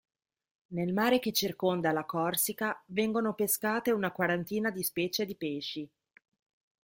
Nel 0.69 0.93
mare 0.93 1.19
che 1.19 1.31
circonda 1.31 1.91
la 1.91 2.05
Corsica 2.05 2.81
vengono 2.87 3.35
pescate 3.35 3.91
una 3.91 4.09
quarantina 4.11 4.71
di 4.71 4.81
specie 4.81 5.25
di 5.27 5.35
pesci. 5.35 5.87